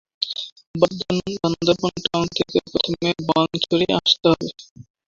Bandarban 0.75 1.53
town 2.05 2.25
থেকে 2.37 2.57
প্রথমে 2.67 3.09
রোয়াংছড়ি 3.19 3.85
আসতে 3.99 4.25
হবে। 4.31 4.47